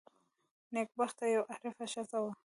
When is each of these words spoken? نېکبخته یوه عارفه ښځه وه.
نېکبخته 0.73 1.23
یوه 1.33 1.45
عارفه 1.51 1.85
ښځه 1.93 2.17
وه. 2.23 2.31